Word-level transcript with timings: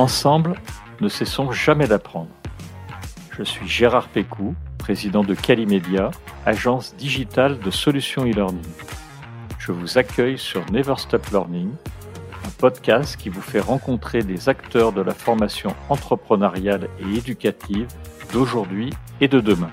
Ensemble, 0.00 0.54
ne 1.02 1.10
cessons 1.10 1.52
jamais 1.52 1.86
d'apprendre. 1.86 2.30
Je 3.36 3.42
suis 3.42 3.68
Gérard 3.68 4.08
Pécou, 4.08 4.54
président 4.78 5.22
de 5.22 5.34
Calimedia, 5.34 6.10
agence 6.46 6.96
digitale 6.96 7.58
de 7.58 7.70
solutions 7.70 8.24
e-learning. 8.24 8.64
Je 9.58 9.72
vous 9.72 9.98
accueille 9.98 10.38
sur 10.38 10.64
Never 10.72 10.94
Stop 10.96 11.26
Learning, 11.26 11.68
un 12.46 12.50
podcast 12.56 13.18
qui 13.18 13.28
vous 13.28 13.42
fait 13.42 13.60
rencontrer 13.60 14.22
des 14.22 14.48
acteurs 14.48 14.94
de 14.94 15.02
la 15.02 15.12
formation 15.12 15.74
entrepreneuriale 15.90 16.88
et 17.00 17.18
éducative 17.18 17.86
d'aujourd'hui 18.32 18.94
et 19.20 19.28
de 19.28 19.40
demain. 19.40 19.70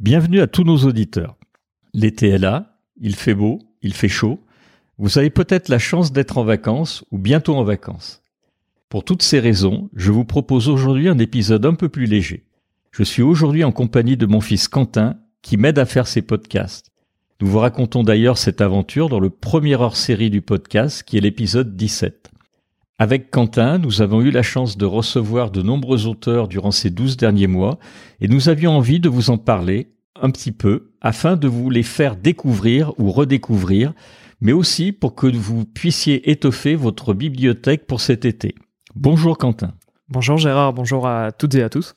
Bienvenue 0.00 0.40
à 0.40 0.48
tous 0.48 0.64
nos 0.64 0.78
auditeurs. 0.78 1.36
L'été 1.94 2.30
est 2.30 2.38
là, 2.38 2.76
il 3.00 3.14
fait 3.14 3.34
beau, 3.34 3.60
il 3.82 3.94
fait 3.94 4.08
chaud. 4.08 4.40
Vous 5.02 5.16
avez 5.16 5.30
peut-être 5.30 5.70
la 5.70 5.78
chance 5.78 6.12
d'être 6.12 6.36
en 6.36 6.44
vacances 6.44 7.06
ou 7.10 7.16
bientôt 7.16 7.56
en 7.56 7.64
vacances. 7.64 8.20
Pour 8.90 9.02
toutes 9.02 9.22
ces 9.22 9.40
raisons, 9.40 9.88
je 9.96 10.12
vous 10.12 10.26
propose 10.26 10.68
aujourd'hui 10.68 11.08
un 11.08 11.16
épisode 11.16 11.64
un 11.64 11.72
peu 11.72 11.88
plus 11.88 12.04
léger. 12.04 12.44
Je 12.90 13.02
suis 13.02 13.22
aujourd'hui 13.22 13.64
en 13.64 13.72
compagnie 13.72 14.18
de 14.18 14.26
mon 14.26 14.42
fils 14.42 14.68
Quentin 14.68 15.16
qui 15.40 15.56
m'aide 15.56 15.78
à 15.78 15.86
faire 15.86 16.06
ces 16.06 16.20
podcasts. 16.20 16.90
Nous 17.40 17.46
vous 17.46 17.60
racontons 17.60 18.02
d'ailleurs 18.02 18.36
cette 18.36 18.60
aventure 18.60 19.08
dans 19.08 19.20
le 19.20 19.30
premier 19.30 19.74
hors-série 19.74 20.28
du 20.28 20.42
podcast 20.42 21.02
qui 21.02 21.16
est 21.16 21.22
l'épisode 21.22 21.76
17. 21.76 22.30
Avec 22.98 23.30
Quentin, 23.30 23.78
nous 23.78 24.02
avons 24.02 24.20
eu 24.20 24.30
la 24.30 24.42
chance 24.42 24.76
de 24.76 24.84
recevoir 24.84 25.50
de 25.50 25.62
nombreux 25.62 26.08
auteurs 26.08 26.46
durant 26.46 26.72
ces 26.72 26.90
douze 26.90 27.16
derniers 27.16 27.46
mois 27.46 27.78
et 28.20 28.28
nous 28.28 28.50
avions 28.50 28.72
envie 28.72 29.00
de 29.00 29.08
vous 29.08 29.30
en 29.30 29.38
parler 29.38 29.94
un 30.20 30.30
petit 30.30 30.52
peu 30.52 30.90
afin 31.00 31.36
de 31.36 31.48
vous 31.48 31.70
les 31.70 31.84
faire 31.84 32.16
découvrir 32.16 32.92
ou 32.98 33.10
redécouvrir 33.10 33.94
mais 34.40 34.52
aussi 34.52 34.92
pour 34.92 35.14
que 35.14 35.26
vous 35.26 35.64
puissiez 35.64 36.30
étoffer 36.30 36.74
votre 36.74 37.14
bibliothèque 37.14 37.86
pour 37.86 38.00
cet 38.00 38.24
été. 38.24 38.54
Bonjour 38.94 39.38
Quentin. 39.38 39.74
Bonjour 40.08 40.38
Gérard, 40.38 40.72
bonjour 40.72 41.06
à 41.06 41.32
toutes 41.32 41.54
et 41.54 41.62
à 41.62 41.68
tous. 41.68 41.94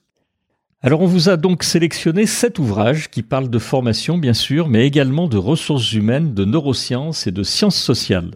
Alors 0.81 1.02
on 1.02 1.05
vous 1.05 1.30
a 1.30 1.38
donc 1.38 1.64
sélectionné 1.64 2.25
sept 2.25 2.59
ouvrages 2.59 3.09
qui 3.09 3.23
parlent 3.23 3.49
de 3.49 3.59
formation 3.59 4.17
bien 4.17 4.33
sûr, 4.33 4.67
mais 4.67 4.86
également 4.86 5.27
de 5.27 5.38
ressources 5.38 5.94
humaines, 5.94 6.33
de 6.33 6.44
neurosciences 6.44 7.25
et 7.25 7.31
de 7.31 7.44
sciences 7.44 7.77
sociales. 7.77 8.31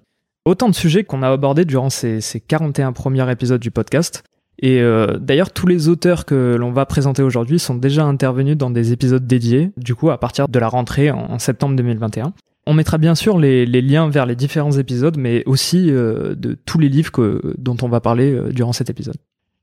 Autant 0.45 0.69
de 0.69 0.75
sujets 0.75 1.03
qu'on 1.03 1.23
a 1.23 1.29
abordés 1.29 1.65
durant 1.65 1.89
ces, 1.89 2.21
41 2.47 2.93
premiers 2.93 3.29
épisodes 3.29 3.59
du 3.59 3.69
podcast. 3.69 4.23
Et 4.59 4.79
euh, 4.79 5.17
d'ailleurs, 5.19 5.51
tous 5.51 5.67
les 5.67 5.89
auteurs 5.89 6.25
que 6.25 6.55
l'on 6.57 6.71
va 6.71 6.85
présenter 6.85 7.21
aujourd'hui 7.21 7.59
sont 7.59 7.75
déjà 7.75 8.05
intervenus 8.05 8.57
dans 8.57 8.69
des 8.69 8.93
épisodes 8.93 9.27
dédiés, 9.27 9.71
du 9.75 9.93
coup 9.93 10.09
à 10.09 10.17
partir 10.17 10.47
de 10.47 10.57
la 10.57 10.69
rentrée 10.69 11.11
en 11.11 11.37
septembre 11.37 11.75
2021. 11.75 12.33
On 12.69 12.73
mettra 12.73 12.97
bien 12.97 13.15
sûr 13.15 13.39
les, 13.39 13.65
liens 13.65 14.09
vers 14.09 14.25
les 14.25 14.35
différents 14.35 14.73
épisodes, 14.73 15.17
mais 15.17 15.41
aussi 15.45 15.89
euh, 15.89 16.35
de 16.35 16.53
tous 16.53 16.77
les 16.77 16.89
livres 16.89 17.41
dont 17.57 17.77
on 17.81 17.87
va 17.87 18.01
parler 18.01 18.33
euh, 18.33 18.51
durant 18.51 18.73
cet 18.73 18.89
épisode. 18.89 19.15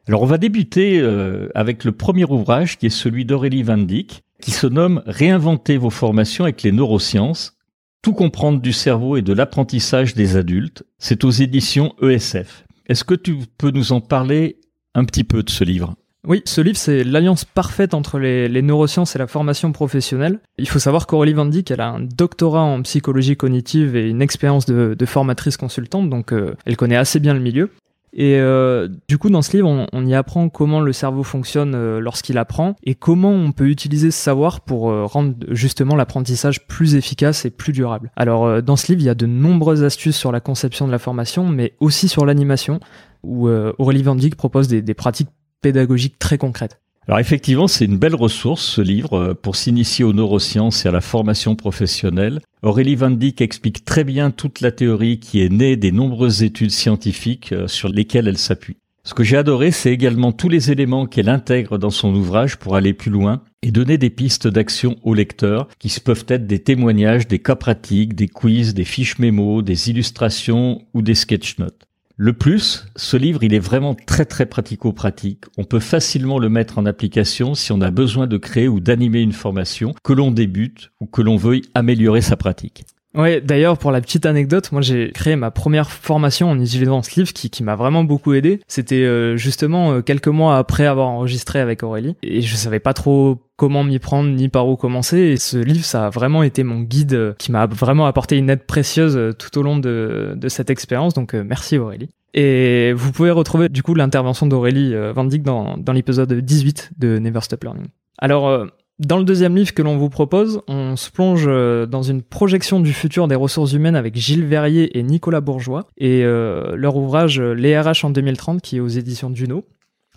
Alors 0.09 0.23
on 0.23 0.27
va 0.27 0.39
débuter 0.39 1.01
euh, 1.01 1.49
avec 1.55 1.85
le 1.85 1.93
premier 1.93 2.25
ouvrage 2.25 2.79
qui 2.79 2.87
est 2.87 2.91
celui 2.91 3.27
d'Aurélie 3.27 3.63
Van 3.63 3.77
Dyck, 3.77 4.23
qui 4.41 4.53
se 4.53 4.67
nomme 4.67 5.03
Réinventer 5.05 5.77
vos 5.77 5.91
formations 5.91 6.45
avec 6.45 6.63
les 6.63 6.73
neurosciences, 6.73 7.59
tout 8.01 8.15
comprendre 8.15 8.63
du 8.63 8.73
cerveau 8.73 9.19
et 9.19 9.23
de 9.23 9.35
l'apprentissage 9.35 10.15
des 10.15 10.39
adultes. 10.39 10.83
C'est 10.99 11.25
aux 11.25 11.31
éditions 11.31 11.95
ESF. 12.01 12.65
Est-ce 12.87 13.05
que 13.05 13.15
tu 13.15 13.37
peux 13.59 13.71
nous 13.71 13.93
en 13.93 14.01
parler 14.01 14.61
un 14.95 15.05
petit 15.05 15.25
peu 15.25 15.43
de 15.43 15.51
ce 15.51 15.65
livre? 15.65 15.95
Oui, 16.27 16.43
ce 16.47 16.61
livre, 16.61 16.77
c'est 16.79 17.05
l'alliance 17.05 17.45
parfaite 17.45 17.93
entre 17.93 18.19
les, 18.19 18.63
neurosciences 18.63 19.15
et 19.15 19.19
la 19.19 19.27
formation 19.27 19.73
professionnelle. 19.73 20.39
Il 20.59 20.69
faut 20.69 20.79
savoir 20.79 21.07
qu'Aurélie 21.07 21.35
Van 21.35 21.45
Dyck, 21.45 21.71
elle 21.71 21.81
a 21.81 21.89
un 21.89 22.01
doctorat 22.01 22.63
en 22.63 22.81
psychologie 22.83 23.37
cognitive 23.37 23.95
et 23.95 24.09
une 24.09 24.23
expérience 24.23 24.65
de, 24.67 24.97
formatrice 25.05 25.59
consultante, 25.59 26.09
donc 26.09 26.33
euh, 26.33 26.55
elle 26.65 26.77
connaît 26.77 26.97
assez 26.97 27.21
bien 27.21 27.35
le 27.35 27.41
milieu. 27.41 27.71
Et 28.17 28.39
euh, 28.39 28.89
du 29.09 29.19
coup, 29.19 29.29
dans 29.29 29.43
ce 29.43 29.55
livre, 29.55 29.87
on, 29.93 30.07
y 30.07 30.15
apprend 30.15 30.49
comment 30.49 30.81
le 30.81 30.93
cerveau 30.93 31.25
fonctionne 31.25 31.75
euh, 31.75 32.01
lorsqu'il 32.01 32.39
apprend 32.39 32.77
et 32.85 32.95
comment 32.95 33.33
on 33.33 33.53
peut 33.53 33.69
utiliser 33.69 34.11
ce 34.11 34.19
savoir 34.19 34.63
pour 34.63 34.83
rendre 35.11 35.35
justement 35.51 35.95
l'apprentissage 35.95 36.67
plus 36.67 36.95
efficace 36.95 37.45
et 37.45 37.51
plus 37.51 37.73
durable. 37.73 38.11
Alors, 38.17 38.63
dans 38.63 38.77
ce 38.77 38.87
livre, 38.87 39.03
il 39.03 39.07
y 39.07 39.11
a 39.11 39.15
de 39.15 39.27
nombreuses 39.27 39.85
astuces 39.85 40.17
sur 40.17 40.33
la 40.33 40.41
conception 40.41 40.87
de 40.87 40.93
la 40.93 40.99
formation, 40.99 41.49
mais 41.49 41.75
aussi 41.81 42.09
sur 42.09 42.25
l'animation, 42.25 42.81
où 43.25 43.49
Aurélie 43.49 44.03
Van 44.03 44.15
Dyck 44.15 44.37
propose 44.37 44.69
des, 44.69 44.81
des 44.81 44.95
pratiques 44.95 45.29
pédagogique 45.65 46.19
très 46.19 46.37
concrète. 46.37 46.79
Alors 47.09 47.21
effectivement, 47.21 47.69
c'est 47.69 47.87
une 47.87 47.97
belle 47.97 48.15
ressource, 48.15 48.63
ce 48.63 48.83
livre, 48.83 49.15
euh, 49.15 49.35
pour 49.35 49.57
s'initier 49.57 50.05
aux 50.05 50.13
neurosciences 50.13 50.85
et 50.85 50.89
à 50.89 50.93
la 50.93 51.01
formation 51.01 51.57
professionnelle. 51.57 52.41
Aurélie 52.63 52.97
Van 52.97 53.11
Dyck 53.11 53.41
explique 53.41 53.85
très 53.85 54.05
bien 54.05 54.31
toute 54.31 54.61
la 54.61 54.73
théorie 54.73 55.21
qui 55.21 55.43
est 55.43 55.49
née 55.51 55.77
des 55.77 55.91
nombreuses 55.91 56.43
études 56.43 56.71
scientifiques 56.71 57.53
euh, 57.53 57.67
sur 57.67 57.89
lesquelles 57.89 58.29
elle 58.29 58.39
s'appuie. 58.39 58.77
Ce 59.05 59.15
que 59.15 59.25
j'ai 59.25 59.39
adoré, 59.39 59.71
c'est 59.71 59.93
également 59.93 60.33
tous 60.33 60.51
les 60.51 60.71
éléments 60.71 61.07
qu'elle 61.07 61.29
intègre 61.31 61.79
dans 61.79 61.91
son 61.91 62.15
ouvrage 62.15 62.57
pour 62.57 62.77
aller 62.77 62.93
plus 62.93 63.11
loin 63.11 63.43
et 63.63 63.71
donner 63.71 63.97
des 63.97 64.11
pistes 64.11 64.49
d'action 64.49 64.97
aux 65.03 65.15
lecteurs 65.15 65.69
qui 65.79 65.91
peuvent 66.01 66.27
être 66.29 66.47
des 66.47 66.59
témoignages, 66.59 67.27
des 67.27 67.39
cas 67.39 67.57
pratiques, 67.57 68.15
des 68.15 68.29
quiz, 68.29 68.75
des 68.75 68.85
fiches 68.85 69.19
mémo, 69.19 69.63
des 69.63 69.91
illustrations 69.91 70.83
ou 70.93 71.01
des 71.01 71.15
sketch 71.15 71.59
notes. 71.59 71.87
Le 72.17 72.33
plus, 72.33 72.87
ce 72.95 73.17
livre, 73.17 73.43
il 73.43 73.55
est 73.55 73.59
vraiment 73.59 73.97
très 73.97 74.25
très 74.25 74.47
pratico-pratique. 74.47 75.47
On 75.59 75.65
peut 75.65 75.81
facilement 75.81 76.39
le 76.39 76.49
mettre 76.49 76.79
en 76.79 76.87
application 76.87 77.57
si 77.57 77.73
on 77.73 77.81
a 77.81 77.91
besoin 77.91 78.29
de 78.29 78.37
créer 78.37 78.69
ou 78.69 78.79
d'animer 78.79 79.21
une 79.21 79.33
formation, 79.33 79.95
que 80.05 80.13
l'on 80.13 80.31
débute 80.31 80.93
ou 81.01 81.07
que 81.07 81.23
l'on 81.23 81.37
veuille 81.37 81.63
améliorer 81.75 82.21
sa 82.21 82.37
pratique. 82.37 82.85
Ouais, 83.15 83.41
d'ailleurs, 83.41 83.79
pour 83.79 83.93
la 83.93 84.01
petite 84.01 84.27
anecdote, 84.27 84.73
moi 84.73 84.81
j'ai 84.81 85.13
créé 85.13 85.37
ma 85.37 85.53
première 85.53 85.91
formation 85.91 86.51
en 86.51 86.61
utilisant 86.61 87.01
ce 87.03 87.15
livre 87.21 87.33
qui, 87.33 87.49
qui 87.49 87.63
m'a 87.63 87.77
vraiment 87.77 88.03
beaucoup 88.03 88.35
aidé. 88.35 88.61
C'était 88.67 89.05
euh, 89.05 89.37
justement 89.37 89.93
euh, 89.93 90.01
quelques 90.01 90.29
mois 90.29 90.59
après 90.59 90.85
avoir 90.87 91.09
enregistré 91.09 91.61
avec 91.61 91.85
Aurélie 91.85 92.17
et 92.23 92.41
je 92.41 92.57
savais 92.57 92.81
pas 92.81 92.93
trop 92.93 93.41
comment 93.57 93.85
m'y 93.85 94.01
prendre 94.01 94.31
ni 94.31 94.49
par 94.49 94.67
où 94.69 94.77
commencer 94.77 95.19
et 95.19 95.37
ce 95.37 95.59
livre 95.59 95.85
ça 95.85 96.07
a 96.07 96.11
vraiment 96.11 96.43
été 96.43 96.65
mon 96.65 96.81
guide 96.81 97.15
euh, 97.15 97.35
qui 97.39 97.53
m'a 97.53 97.67
vraiment 97.67 98.07
apporté 98.07 98.37
une 98.37 98.51
aide 98.51 98.65
précieuse 98.65 99.37
tout 99.39 99.57
au 99.59 99.63
long 99.63 99.79
de, 99.79 100.35
de 100.35 100.49
cette 100.49 100.71
expérience 100.71 101.15
donc 101.15 101.35
merci 101.35 101.79
Aurélie. 101.79 102.09
Et 102.37 102.93
vous 102.95 103.13
pouvez 103.13 103.31
retrouver 103.31 103.69
du 103.69 103.85
coup 103.85 103.95
l'intervention 103.95 104.47
d'Aurélie 104.47 104.93
Van 105.15 105.25
dans, 105.25 105.77
dans 105.79 105.93
l'épisode 105.93 106.33
18 106.33 106.91
de 106.99 107.21
Never 107.21 107.41
Stop 107.43 107.63
Learning. 107.63 107.87
Alors 108.19 108.67
dans 109.01 109.19
le 109.19 109.25
deuxième 109.25 109.57
livre 109.57 109.75
que 109.75 109.83
l'on 109.83 109.97
vous 109.97 110.09
propose, 110.09 110.61
on 110.69 110.95
se 110.95 111.11
plonge 111.11 111.47
euh, 111.49 111.85
dans 111.85 112.03
une 112.03 112.23
projection 112.23 112.79
du 112.79 112.93
futur 112.93 113.27
des 113.27 113.35
ressources 113.35 113.73
humaines 113.73 113.97
avec 113.97 114.15
Gilles 114.15 114.45
Verrier 114.45 114.97
et 114.97 115.03
Nicolas 115.03 115.41
Bourgeois 115.41 115.89
et 115.99 116.23
euh, 116.25 116.77
leur 116.77 116.95
ouvrage 116.97 117.41
euh, 117.41 117.55
Les 117.55 117.77
RH 117.77 118.05
en 118.05 118.11
2030 118.11 118.63
qui 118.63 118.77
est 118.77 118.81
aux 118.81 118.87
éditions 118.87 119.31
Duno. 119.31 119.65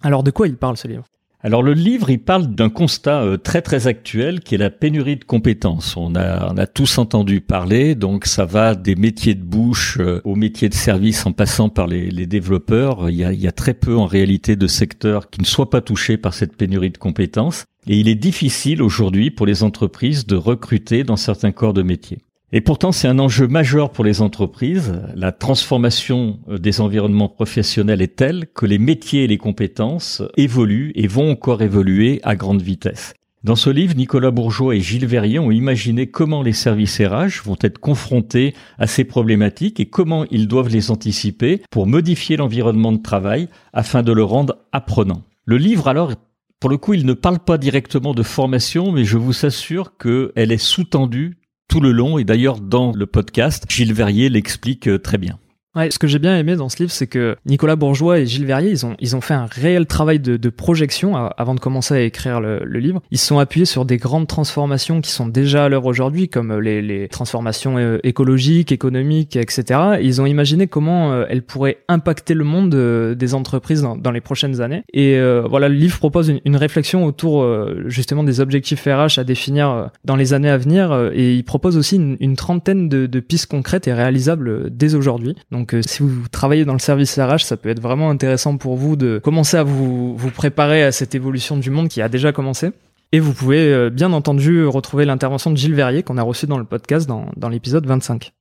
Alors 0.03 0.21
de 0.21 0.29
quoi 0.29 0.47
il 0.47 0.57
parle 0.57 0.77
ce 0.77 0.88
livre? 0.88 1.05
Alors 1.41 1.63
le 1.63 1.73
livre, 1.73 2.11
il 2.11 2.19
parle 2.19 2.47
d'un 2.53 2.69
constat 2.69 3.23
très 3.43 3.61
très 3.61 3.88
actuel 3.88 4.41
qui 4.41 4.55
est 4.55 4.57
la 4.59 4.69
pénurie 4.69 5.17
de 5.17 5.23
compétences. 5.23 5.95
On 5.95 6.15
a, 6.15 6.51
on 6.51 6.57
a 6.57 6.67
tous 6.67 6.97
entendu 6.97 7.41
parler, 7.41 7.95
donc 7.95 8.25
ça 8.25 8.45
va 8.45 8.75
des 8.75 8.95
métiers 8.95 9.35
de 9.35 9.44
bouche 9.44 9.99
aux 10.23 10.35
métiers 10.35 10.67
de 10.67 10.73
service 10.73 11.25
en 11.27 11.33
passant 11.33 11.69
par 11.69 11.85
les, 11.85 12.25
développeurs. 12.25 13.09
Il 13.11 13.15
y 13.15 13.47
a 13.47 13.51
très 13.51 13.75
peu 13.75 13.95
en 13.95 14.07
réalité 14.07 14.55
de 14.55 14.65
secteurs 14.65 15.29
qui 15.29 15.39
ne 15.39 15.45
soient 15.45 15.69
pas 15.69 15.81
touchés 15.81 16.17
par 16.17 16.33
cette 16.33 16.57
pénurie 16.57 16.89
de 16.89 16.97
compétences. 16.97 17.65
Et 17.87 17.97
il 17.97 18.07
est 18.09 18.15
difficile 18.15 18.81
aujourd'hui 18.81 19.31
pour 19.31 19.45
les 19.45 19.63
entreprises 19.63 20.25
de 20.25 20.35
recruter 20.35 21.03
dans 21.03 21.15
certains 21.15 21.51
corps 21.51 21.73
de 21.73 21.83
métier. 21.83 22.19
Et 22.53 22.61
pourtant, 22.61 22.93
c'est 22.93 23.09
un 23.09 23.19
enjeu 23.19 23.47
majeur 23.47 23.91
pour 23.91 24.05
les 24.05 24.21
entreprises. 24.21 25.01
La 25.15 25.33
transformation 25.33 26.39
euh, 26.49 26.57
des 26.57 26.79
environnements 26.79 27.27
professionnels 27.27 28.01
est 28.01 28.15
telle 28.15 28.47
que 28.47 28.65
les 28.65 28.77
métiers 28.77 29.25
et 29.25 29.27
les 29.27 29.37
compétences 29.37 30.21
évoluent 30.38 30.94
et 30.95 31.07
vont 31.07 31.31
encore 31.31 31.62
évoluer 31.62 32.21
à 32.23 32.38
grande 32.38 32.62
vitesse. 32.62 33.13
Dans 33.44 33.56
ce 33.56 33.69
livre, 33.69 33.95
Nicolas 33.95 34.31
Bourgeois 34.31 34.75
et 34.75 34.81
Gilles 34.81 35.06
Verrier 35.06 35.39
ont 35.39 35.51
imaginé 35.51 36.07
comment 36.07 36.41
les 36.41 36.53
services 36.53 37.00
RH 37.00 37.44
vont 37.44 37.57
être 37.62 37.79
confrontés 37.79 38.53
à 38.77 38.88
ces 38.88 39.03
problématiques 39.03 39.79
et 39.79 39.85
comment 39.85 40.25
ils 40.31 40.47
doivent 40.47 40.69
les 40.69 40.89
anticiper 40.89 41.62
pour 41.69 41.85
modifier 41.85 42.35
l'environnement 42.35 42.91
de 42.91 43.01
travail 43.01 43.47
afin 43.73 44.03
de 44.03 44.12
le 44.12 44.23
rendre 44.23 44.57
apprenant. 44.71 45.21
Le 45.45 45.57
livre 45.57 45.88
alors 45.88 46.12
pour 46.59 46.69
le 46.69 46.77
coup, 46.77 46.94
il 46.94 47.06
ne 47.06 47.13
parle 47.13 47.39
pas 47.39 47.57
directement 47.57 48.13
de 48.13 48.24
formation, 48.24 48.92
mais 48.92 49.06
je 49.06 49.18
vous 49.18 49.45
assure 49.45 49.95
qu'elle 49.98 50.51
est 50.51 50.57
sous-tendue 50.57 51.38
tout 51.68 51.80
le 51.80 51.92
long. 51.92 52.18
Et 52.18 52.24
d'ailleurs, 52.24 52.59
dans 52.59 52.92
le 52.94 53.06
podcast, 53.06 53.65
Gilles 53.69 53.94
Verrier 53.94 54.30
l'explique 54.30 54.88
euh, 54.88 54.98
très 54.98 55.18
bien. 55.18 55.38
Ouais, 55.77 55.91
ce 55.91 56.00
que 56.00 56.07
j'ai 56.07 56.18
bien 56.18 56.35
aimé 56.35 56.56
dans 56.56 56.69
ce 56.69 56.77
livre, 56.77 56.91
c'est 56.91 57.06
que 57.06 57.35
Nicolas 57.45 57.75
Bourgeois 57.75 58.18
et 58.18 58.25
Gilles 58.25 58.47
Verrier, 58.47 58.71
ils 58.71 58.83
ont, 58.83 58.95
ils 59.00 59.15
ont 59.15 59.21
fait 59.21 59.35
un 59.35 59.45
réel 59.45 59.85
travail 59.85 60.19
de, 60.19 60.35
de 60.35 60.50
projection 60.50 61.15
avant 61.15 61.53
de 61.53 61.59
commencer 61.59 61.94
à 61.94 62.01
écrire 62.01 62.41
le, 62.41 62.62
le, 62.65 62.79
livre. 62.79 63.03
Ils 63.12 63.19
se 63.19 63.27
sont 63.27 63.38
appuyés 63.38 63.68
sur 63.68 63.85
des 63.85 63.97
grandes 63.97 64.25
transformations 64.25 65.01
qui 65.01 65.12
sont 65.12 65.27
déjà 65.27 65.65
à 65.65 65.69
l'heure 65.69 65.85
aujourd'hui, 65.85 66.29
comme 66.29 66.59
les, 66.59 66.81
les, 66.81 67.07
transformations 67.09 67.77
euh, 67.77 68.00
écologiques, 68.01 68.71
économiques, 68.71 69.35
etc. 69.35 70.00
ils 70.01 70.19
ont 70.19 70.25
imaginé 70.25 70.65
comment 70.65 71.12
euh, 71.12 71.25
elles 71.29 71.44
pourraient 71.44 71.77
impacter 71.89 72.33
le 72.33 72.44
monde 72.44 72.74
euh, 72.74 73.13
des 73.13 73.35
entreprises 73.35 73.83
dans, 73.83 73.95
dans, 73.95 74.12
les 74.12 74.21
prochaines 74.21 74.62
années. 74.62 74.81
Et 74.94 75.19
voilà, 75.47 75.69
le 75.69 75.75
livre 75.75 76.00
propose 76.00 76.29
une, 76.29 76.39
une 76.44 76.56
réflexion 76.56 77.06
autour 77.06 77.45
justement 77.85 78.24
des 78.24 78.39
objectifs 78.39 78.83
RH 78.85 79.19
à 79.19 79.24
définir 79.24 79.91
dans 80.06 80.15
les 80.15 80.33
années 80.33 80.50
à 80.50 80.57
venir. 80.57 81.12
et 81.13 81.35
il 81.35 81.44
propose 81.44 81.77
aussi 81.77 81.97
une, 81.97 82.18
une 82.19 82.35
trentaine 82.35 82.89
de, 82.89 83.06
de 83.06 83.19
pistes 83.19 83.45
concrètes 83.45 83.88
et 83.88 83.94
réalisables 83.94 84.69
dès 84.71 84.95
aujourd'hui. 84.95 85.35
Donc 85.51 85.66
donc 85.67 85.73
euh, 85.73 85.81
si 85.85 86.01
vous 86.01 86.29
travaillez 86.29 86.63
dans 86.63 86.71
le 86.71 86.79
service 86.79 87.19
RH, 87.19 87.39
ça 87.39 87.57
peut 87.57 87.67
être 87.67 87.81
vraiment 87.81 88.09
intéressant 88.09 88.55
pour 88.55 88.77
vous 88.77 88.95
de 88.95 89.19
commencer 89.21 89.57
à 89.57 89.63
vous, 89.63 90.15
préparer 90.33 90.81
à 90.81 90.93
cette 90.93 91.13
évolution 91.13 91.57
du 91.57 91.71
monde 91.71 91.89
qui 91.89 92.01
a 92.01 92.07
déjà 92.07 92.31
commencé. 92.31 92.71
Et 93.11 93.19
vous 93.19 93.33
pouvez 93.33 93.73
euh, 93.73 93.89
bien 93.89 94.13
entendu 94.13 94.65
retrouver 94.65 95.03
l'intervention 95.03 95.51
de 95.51 95.57
Gilles 95.57 95.73
Verrier 95.73 96.03
qu'on 96.03 96.17
a 96.17 96.21
reçu 96.23 96.47
dans 96.47 96.57
le 96.57 96.63
podcast 96.63 97.05
dans, 97.05 97.25
dans 97.35 97.49
l'épisode 97.49 97.85
25. 97.85 98.31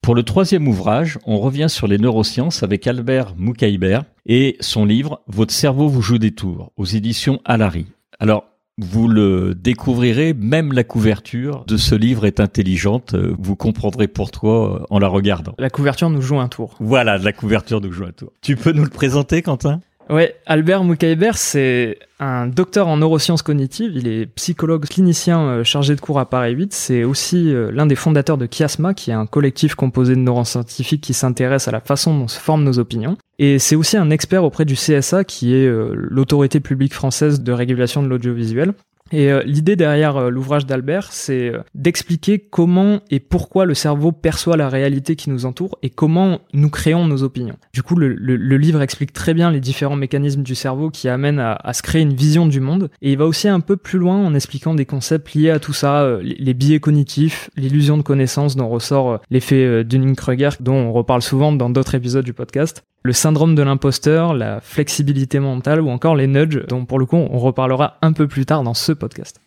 Pour 0.00 0.14
le 0.14 0.22
troisième 0.22 0.68
ouvrage, 0.68 1.18
on 1.26 1.40
revient 1.40 1.68
sur 1.68 1.88
les 1.88 1.98
neurosciences 1.98 2.62
avec 2.62 2.86
Albert 2.86 3.34
Moukaïber 3.36 4.02
et 4.26 4.56
son 4.60 4.84
livre 4.84 5.22
Votre 5.26 5.52
cerveau 5.52 5.88
vous 5.88 6.02
joue 6.02 6.18
des 6.18 6.30
tours 6.30 6.70
aux 6.76 6.84
éditions 6.84 7.40
Alary. 7.44 7.86
Alors, 8.20 8.44
vous 8.80 9.08
le 9.08 9.54
découvrirez, 9.54 10.34
même 10.34 10.72
la 10.72 10.84
couverture 10.84 11.64
de 11.66 11.76
ce 11.76 11.94
livre 11.94 12.26
est 12.26 12.40
intelligente. 12.40 13.14
Vous 13.38 13.56
comprendrez 13.56 14.08
pourquoi 14.08 14.86
en 14.90 14.98
la 14.98 15.08
regardant. 15.08 15.54
La 15.58 15.70
couverture 15.70 16.10
nous 16.10 16.22
joue 16.22 16.38
un 16.38 16.48
tour. 16.48 16.76
Voilà, 16.80 17.18
la 17.18 17.32
couverture 17.32 17.80
nous 17.80 17.92
joue 17.92 18.04
un 18.04 18.12
tour. 18.12 18.32
Tu 18.40 18.56
peux 18.56 18.72
nous 18.72 18.84
le 18.84 18.90
présenter, 18.90 19.42
Quentin? 19.42 19.80
Ouais, 20.08 20.34
Albert 20.46 20.82
Moukaïber, 20.82 21.32
c'est 21.34 21.98
un 22.18 22.48
docteur 22.48 22.88
en 22.88 22.96
neurosciences 22.96 23.42
cognitives. 23.42 23.92
Il 23.94 24.08
est 24.08 24.26
psychologue 24.26 24.84
clinicien 24.86 25.40
euh, 25.40 25.64
chargé 25.64 25.94
de 25.94 26.00
cours 26.00 26.18
à 26.18 26.28
Paris 26.28 26.52
8. 26.52 26.74
C'est 26.74 27.04
aussi 27.04 27.54
euh, 27.54 27.70
l'un 27.72 27.86
des 27.86 27.94
fondateurs 27.94 28.36
de 28.36 28.48
Chiasma, 28.50 28.92
qui 28.92 29.10
est 29.10 29.14
un 29.14 29.26
collectif 29.26 29.76
composé 29.76 30.16
de 30.16 30.20
neuroscientifiques 30.20 31.00
qui 31.00 31.14
s'intéresse 31.14 31.68
à 31.68 31.70
la 31.70 31.80
façon 31.80 32.18
dont 32.18 32.26
se 32.26 32.40
forment 32.40 32.64
nos 32.64 32.80
opinions. 32.80 33.18
Et 33.38 33.60
c'est 33.60 33.76
aussi 33.76 33.96
un 33.96 34.10
expert 34.10 34.42
auprès 34.42 34.64
du 34.64 34.74
CSA, 34.74 35.22
qui 35.22 35.54
est 35.54 35.66
euh, 35.66 35.92
l'autorité 35.94 36.58
publique 36.58 36.94
française 36.94 37.40
de 37.40 37.52
régulation 37.52 38.02
de 38.02 38.08
l'audiovisuel. 38.08 38.74
Et 39.12 39.30
euh, 39.30 39.42
l'idée 39.44 39.76
derrière 39.76 40.16
euh, 40.16 40.30
l'ouvrage 40.30 40.66
d'Albert, 40.66 41.12
c'est 41.12 41.48
euh, 41.48 41.62
d'expliquer 41.74 42.38
comment 42.38 43.00
et 43.10 43.20
pourquoi 43.20 43.64
le 43.64 43.74
cerveau 43.74 44.12
perçoit 44.12 44.56
la 44.56 44.68
réalité 44.68 45.16
qui 45.16 45.30
nous 45.30 45.46
entoure 45.46 45.78
et 45.82 45.90
comment 45.90 46.40
nous 46.52 46.70
créons 46.70 47.06
nos 47.06 47.22
opinions. 47.22 47.56
Du 47.72 47.82
coup, 47.82 47.96
le, 47.96 48.10
livre 48.56 48.82
explique 48.82 49.12
très 49.12 49.34
bien 49.34 49.50
les 49.50 49.60
différents 49.60 49.96
mécanismes 49.96 50.42
du 50.42 50.54
cerveau 50.54 50.90
qui 50.90 51.08
amènent 51.08 51.40
à, 51.40 51.72
se 51.72 51.82
créer 51.82 52.02
une 52.02 52.14
vision 52.14 52.46
du 52.46 52.60
monde. 52.60 52.90
Et 53.00 53.12
il 53.12 53.18
va 53.18 53.26
aussi 53.26 53.48
un 53.48 53.60
peu 53.60 53.76
plus 53.76 53.98
loin 53.98 54.16
en 54.16 54.34
expliquant 54.34 54.74
des 54.74 54.84
concepts 54.84 55.32
liés 55.34 55.50
à 55.50 55.58
tout 55.58 55.72
ça, 55.72 56.18
les 56.22 56.54
biais 56.54 56.80
cognitifs, 56.80 57.50
l'illusion 57.56 57.96
de 57.96 58.02
connaissance 58.02 58.56
dont 58.56 58.68
ressort 58.68 59.20
l'effet 59.30 59.84
Dunning-Kruger, 59.84 60.50
dont 60.60 60.74
on 60.74 60.92
reparle 60.92 61.22
souvent 61.22 61.52
dans 61.52 61.70
d'autres 61.70 61.94
épisodes 61.94 62.24
du 62.24 62.34
podcast 62.34 62.84
le 63.02 63.12
syndrome 63.12 63.54
de 63.54 63.62
l'imposteur, 63.62 64.34
la 64.34 64.60
flexibilité 64.60 65.40
mentale 65.40 65.80
ou 65.80 65.88
encore 65.88 66.16
les 66.16 66.26
nudges, 66.26 66.64
dont 66.68 66.84
pour 66.84 66.98
le 66.98 67.06
coup 67.06 67.16
on 67.16 67.38
reparlera 67.38 67.98
un 68.02 68.12
peu 68.12 68.28
plus 68.28 68.46
tard 68.46 68.62
dans 68.62 68.74
ce 68.74 68.92
podcast. 68.92 69.40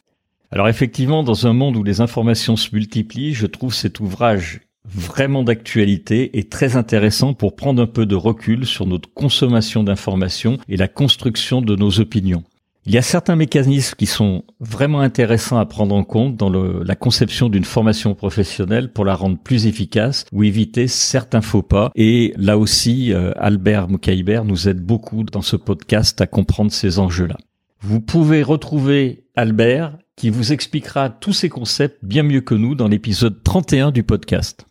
Alors 0.51 0.67
effectivement, 0.67 1.23
dans 1.23 1.47
un 1.47 1.53
monde 1.53 1.75
où 1.77 1.83
les 1.83 2.01
informations 2.01 2.55
se 2.55 2.75
multiplient, 2.75 3.33
je 3.33 3.47
trouve 3.47 3.73
cet 3.73 4.00
ouvrage 4.00 4.61
vraiment 4.85 5.44
d'actualité 5.44 6.38
et 6.38 6.44
très 6.44 6.75
intéressant 6.75 7.33
pour 7.33 7.55
prendre 7.55 7.81
un 7.81 7.88
peu 7.88 8.05
de 8.05 8.15
recul 8.15 8.65
sur 8.65 8.85
notre 8.85 9.11
consommation 9.13 9.83
d'informations 9.83 10.57
et 10.67 10.77
la 10.77 10.88
construction 10.88 11.61
de 11.61 11.75
nos 11.75 11.99
opinions. 11.99 12.44
Il 12.85 12.94
y 12.94 12.97
a 12.97 13.01
certains 13.01 13.38
mécanismes 13.38 13.95
qui 13.97 14.06
sont 14.06 14.44
vraiment 14.59 15.00
intéressants 15.00 15.57
à 15.57 15.65
prendre 15.65 15.95
en 15.95 16.03
compte 16.03 16.35
dans 16.35 16.50
la 16.50 16.95
conception 16.95 17.47
d'une 17.47 17.63
formation 17.63 18.13
professionnelle 18.13 18.91
pour 18.91 19.06
la 19.06 19.15
rendre 19.15 19.38
plus 19.38 19.68
efficace 19.68 20.25
ou 20.33 20.44
éviter 20.44 20.89
certains 20.89 21.41
faux 21.41 21.62
pas. 21.62 21.91
Et 21.95 22.33
là 22.35 22.57
aussi, 22.57 23.13
euh, 23.13 23.31
Albert 23.38 23.88
Moukaïber 23.88 24.41
nous 24.45 24.68
aide 24.68 24.81
beaucoup 24.81 25.24
dans 25.24 25.41
ce 25.41 25.56
podcast 25.56 26.19
à 26.19 26.27
comprendre 26.27 26.74
ces 26.74 27.00
enjeux-là. 27.00 27.38
Vous 27.80 28.01
pouvez 28.01 28.44
retrouver 28.44 29.27
Albert 29.35 29.97
qui 30.18 30.30
vous 30.30 30.51
expliquera 30.51 31.09
tous 31.09 31.33
ces 31.33 31.50
concepts 31.50 32.03
bien 32.03 32.24
mieux 32.24 32.41
que 32.41 32.53
nous 32.53 32.75
dans 32.75 32.89
l'épisode 32.89 33.41
31 33.44 33.91
du 33.91 34.03
podcast. 34.03 34.65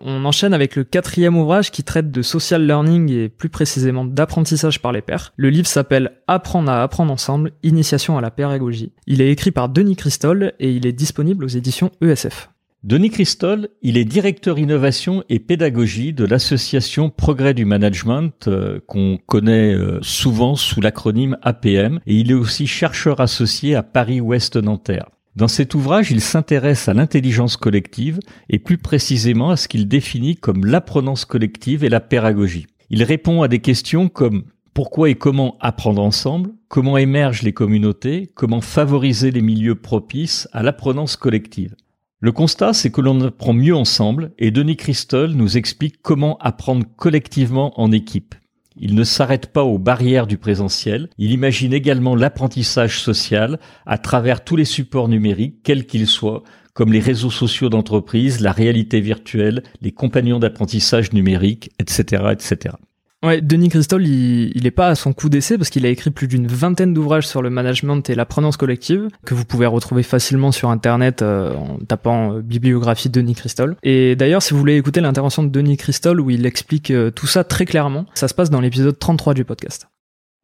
On 0.00 0.24
enchaîne 0.24 0.54
avec 0.54 0.76
le 0.76 0.84
quatrième 0.84 1.36
ouvrage 1.36 1.72
qui 1.72 1.82
traite 1.82 2.12
de 2.12 2.22
social 2.22 2.64
learning 2.64 3.10
et 3.10 3.28
plus 3.28 3.48
précisément 3.48 4.04
d'apprentissage 4.04 4.80
par 4.80 4.92
les 4.92 5.02
pairs. 5.02 5.32
Le 5.36 5.50
livre 5.50 5.66
s'appelle 5.66 6.12
Apprendre 6.28 6.70
à 6.70 6.82
apprendre 6.82 7.12
ensemble, 7.12 7.52
initiation 7.64 8.16
à 8.16 8.20
la 8.20 8.30
pédagogie. 8.30 8.92
Il 9.06 9.20
est 9.20 9.30
écrit 9.30 9.50
par 9.50 9.68
Denis 9.68 9.96
Christol 9.96 10.52
et 10.60 10.70
il 10.70 10.86
est 10.86 10.92
disponible 10.92 11.44
aux 11.44 11.48
éditions 11.48 11.90
ESF. 12.00 12.50
Denis 12.84 13.10
Christol, 13.10 13.70
il 13.82 13.96
est 13.96 14.04
directeur 14.04 14.56
innovation 14.56 15.24
et 15.28 15.40
pédagogie 15.40 16.12
de 16.12 16.24
l'association 16.24 17.10
Progrès 17.10 17.52
du 17.52 17.64
Management 17.64 18.46
euh, 18.46 18.78
qu'on 18.86 19.18
connaît 19.26 19.74
euh, 19.74 19.98
souvent 20.00 20.54
sous 20.54 20.80
l'acronyme 20.80 21.36
APM 21.42 21.98
et 22.06 22.14
il 22.14 22.30
est 22.30 22.34
aussi 22.34 22.68
chercheur 22.68 23.20
associé 23.20 23.74
à 23.74 23.82
Paris 23.82 24.20
Ouest 24.20 24.56
Nanterre. 24.56 25.10
Dans 25.38 25.46
cet 25.46 25.76
ouvrage, 25.76 26.10
il 26.10 26.20
s'intéresse 26.20 26.88
à 26.88 26.94
l'intelligence 26.94 27.56
collective 27.56 28.18
et 28.50 28.58
plus 28.58 28.76
précisément 28.76 29.50
à 29.50 29.56
ce 29.56 29.68
qu'il 29.68 29.86
définit 29.86 30.34
comme 30.34 30.66
l'apprenance 30.66 31.24
collective 31.24 31.84
et 31.84 31.88
la 31.88 32.00
pédagogie. 32.00 32.66
Il 32.90 33.04
répond 33.04 33.42
à 33.42 33.46
des 33.46 33.60
questions 33.60 34.08
comme 34.08 34.46
pourquoi 34.74 35.10
et 35.10 35.14
comment 35.14 35.56
apprendre 35.60 36.02
ensemble, 36.02 36.50
comment 36.66 36.98
émergent 36.98 37.42
les 37.42 37.52
communautés, 37.52 38.32
comment 38.34 38.60
favoriser 38.60 39.30
les 39.30 39.40
milieux 39.40 39.76
propices 39.76 40.48
à 40.50 40.64
l'apprenance 40.64 41.14
collective? 41.14 41.76
Le 42.18 42.32
constat, 42.32 42.72
c'est 42.72 42.90
que 42.90 43.00
l'on 43.00 43.20
apprend 43.20 43.52
mieux 43.52 43.76
ensemble 43.76 44.32
et 44.40 44.50
Denis 44.50 44.76
Christol 44.76 45.34
nous 45.34 45.56
explique 45.56 46.02
comment 46.02 46.36
apprendre 46.38 46.84
collectivement 46.96 47.80
en 47.80 47.92
équipe. 47.92 48.34
Il 48.80 48.94
ne 48.94 49.04
s'arrête 49.04 49.52
pas 49.52 49.64
aux 49.64 49.78
barrières 49.78 50.26
du 50.26 50.38
présentiel, 50.38 51.08
il 51.18 51.32
imagine 51.32 51.72
également 51.72 52.14
l'apprentissage 52.14 53.00
social 53.00 53.58
à 53.86 53.98
travers 53.98 54.44
tous 54.44 54.56
les 54.56 54.64
supports 54.64 55.08
numériques, 55.08 55.62
quels 55.62 55.86
qu'ils 55.86 56.06
soient, 56.06 56.42
comme 56.74 56.92
les 56.92 57.00
réseaux 57.00 57.30
sociaux 57.30 57.68
d'entreprise, 57.68 58.40
la 58.40 58.52
réalité 58.52 59.00
virtuelle, 59.00 59.64
les 59.82 59.90
compagnons 59.90 60.38
d'apprentissage 60.38 61.12
numérique, 61.12 61.70
etc., 61.80 62.22
etc. 62.30 62.76
Ouais, 63.24 63.40
Denis 63.40 63.68
Christol, 63.68 64.06
il, 64.06 64.52
il 64.54 64.64
est 64.64 64.70
pas 64.70 64.88
à 64.88 64.94
son 64.94 65.12
coup 65.12 65.28
d'essai 65.28 65.58
parce 65.58 65.70
qu'il 65.70 65.84
a 65.84 65.88
écrit 65.88 66.10
plus 66.10 66.28
d'une 66.28 66.46
vingtaine 66.46 66.94
d'ouvrages 66.94 67.26
sur 67.26 67.42
le 67.42 67.50
management 67.50 68.08
et 68.08 68.14
l'apprenance 68.14 68.56
collective 68.56 69.08
que 69.24 69.34
vous 69.34 69.44
pouvez 69.44 69.66
retrouver 69.66 70.04
facilement 70.04 70.52
sur 70.52 70.70
internet 70.70 71.22
euh, 71.22 71.52
en 71.54 71.78
tapant 71.78 72.34
euh, 72.34 72.42
bibliographie 72.42 73.10
Denis 73.10 73.34
Christol. 73.34 73.76
Et 73.82 74.14
d'ailleurs, 74.14 74.40
si 74.40 74.54
vous 74.54 74.60
voulez 74.60 74.76
écouter 74.76 75.00
l'intervention 75.00 75.42
de 75.42 75.48
Denis 75.48 75.76
Christol 75.76 76.20
où 76.20 76.30
il 76.30 76.46
explique 76.46 76.92
euh, 76.92 77.10
tout 77.10 77.26
ça 77.26 77.42
très 77.42 77.64
clairement, 77.64 78.06
ça 78.14 78.28
se 78.28 78.34
passe 78.34 78.50
dans 78.50 78.60
l'épisode 78.60 78.96
33 78.96 79.34
du 79.34 79.44
podcast. 79.44 79.88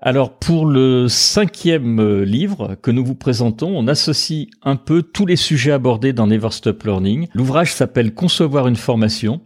Alors 0.01 0.37
pour 0.41 0.67
le 0.67 1.07
cinquième 1.07 2.23
livre 2.23 2.77
que 2.83 2.91
nous 2.91 3.05
vous 3.05 3.15
présentons, 3.15 3.69
on 3.69 3.87
associe 3.87 4.49
un 4.63 4.75
peu 4.75 5.03
tous 5.03 5.27
les 5.27 5.37
sujets 5.37 5.71
abordés 5.71 6.13
dans 6.13 6.27
Never 6.27 6.51
Stop 6.51 6.83
Learning. 6.83 7.29
L'ouvrage 7.35 7.73
s'appelle 7.73 8.13
Concevoir 8.13 8.67
une 8.67 8.77
formation 8.77 9.41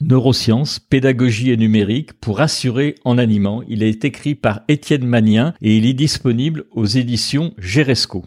Neurosciences, 0.00 0.78
pédagogie 0.78 1.50
et 1.50 1.56
numérique 1.56 2.12
pour 2.14 2.40
assurer 2.40 2.94
en 3.04 3.18
animant. 3.18 3.62
Il 3.68 3.82
est 3.82 4.04
écrit 4.04 4.34
par 4.34 4.60
Étienne 4.68 5.06
Magnien 5.06 5.54
et 5.62 5.76
il 5.76 5.86
est 5.86 5.94
disponible 5.94 6.64
aux 6.72 6.86
éditions 6.86 7.52
Geresco. 7.58 8.24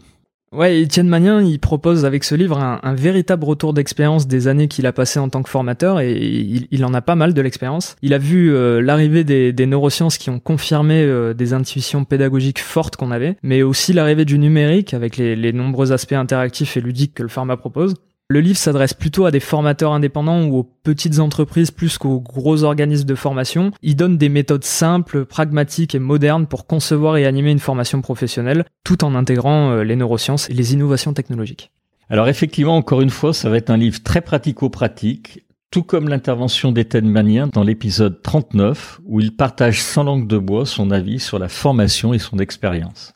Ouais, 0.52 0.82
Étienne 0.82 1.08
Magnien, 1.08 1.40
il 1.40 1.58
propose 1.58 2.04
avec 2.04 2.24
ce 2.24 2.34
livre 2.34 2.58
un, 2.58 2.94
véritable 2.94 3.44
retour 3.44 3.72
d'expérience 3.72 4.26
des 4.26 4.48
années 4.48 4.68
qu'il 4.68 4.86
a 4.86 4.92
passées 4.92 5.18
en 5.18 5.30
tant 5.30 5.42
que 5.42 5.48
formateur 5.48 5.98
et 6.00 6.12
il, 6.12 6.84
en 6.84 6.92
a 6.92 7.00
pas 7.00 7.14
mal 7.14 7.32
de 7.32 7.40
l'expérience. 7.40 7.96
Il 8.02 8.12
a 8.12 8.18
vu 8.18 8.54
euh, 8.54 8.82
l'arrivée 8.82 9.24
des, 9.24 9.66
neurosciences 9.66 10.18
qui 10.18 10.28
ont 10.28 10.40
confirmé 10.40 11.02
euh, 11.02 11.32
des 11.32 11.54
intuitions 11.54 12.04
pédagogiques 12.04 12.60
fortes 12.60 12.96
qu'on 12.96 13.12
avait, 13.12 13.38
mais 13.42 13.62
aussi 13.62 13.94
l'arrivée 13.94 14.26
du 14.26 14.38
numérique 14.38 14.92
avec 14.92 15.16
les, 15.16 15.52
nombreux 15.54 15.90
aspects 15.90 16.12
interactifs 16.12 16.76
et 16.76 16.82
ludiques 16.82 17.14
que 17.14 17.22
le 17.22 17.30
format 17.30 17.56
propose. 17.56 17.94
Le 18.32 18.40
livre 18.40 18.56
s'adresse 18.56 18.94
plutôt 18.94 19.26
à 19.26 19.30
des 19.30 19.40
formateurs 19.40 19.92
indépendants 19.92 20.44
ou 20.44 20.56
aux 20.56 20.62
petites 20.62 21.18
entreprises 21.18 21.70
plus 21.70 21.98
qu'aux 21.98 22.18
gros 22.18 22.62
organismes 22.62 23.04
de 23.04 23.14
formation. 23.14 23.72
Il 23.82 23.94
donne 23.94 24.16
des 24.16 24.30
méthodes 24.30 24.64
simples, 24.64 25.26
pragmatiques 25.26 25.94
et 25.94 25.98
modernes 25.98 26.46
pour 26.46 26.66
concevoir 26.66 27.18
et 27.18 27.26
animer 27.26 27.50
une 27.50 27.58
formation 27.58 28.00
professionnelle, 28.00 28.64
tout 28.84 29.04
en 29.04 29.14
intégrant 29.14 29.72
euh, 29.72 29.84
les 29.84 29.96
neurosciences 29.96 30.48
et 30.48 30.54
les 30.54 30.72
innovations 30.72 31.12
technologiques. 31.12 31.72
Alors 32.08 32.26
effectivement, 32.26 32.74
encore 32.74 33.02
une 33.02 33.10
fois, 33.10 33.34
ça 33.34 33.50
va 33.50 33.58
être 33.58 33.68
un 33.68 33.76
livre 33.76 34.02
très 34.02 34.22
pratico-pratique, 34.22 35.44
tout 35.70 35.82
comme 35.82 36.08
l'intervention 36.08 36.72
d'Étienne 36.72 37.10
Manien 37.10 37.48
dans 37.52 37.62
l'épisode 37.62 38.22
39, 38.22 39.02
où 39.04 39.20
il 39.20 39.36
partage 39.36 39.82
sans 39.82 40.04
langue 40.04 40.26
de 40.26 40.38
bois 40.38 40.64
son 40.64 40.90
avis 40.90 41.20
sur 41.20 41.38
la 41.38 41.50
formation 41.50 42.14
et 42.14 42.18
son 42.18 42.38
expérience. 42.38 43.12